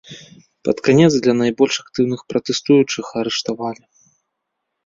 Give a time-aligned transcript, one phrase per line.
[0.69, 3.83] Пад канец для найбольш актыўных пратэстуючых арыштавалі.